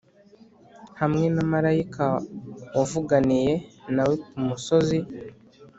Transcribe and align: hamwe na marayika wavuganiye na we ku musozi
hamwe 0.99 1.25
na 1.35 1.43
marayika 1.51 2.05
wavuganiye 2.77 3.53
na 3.95 4.03
we 4.07 4.15
ku 4.25 4.37
musozi 4.47 4.99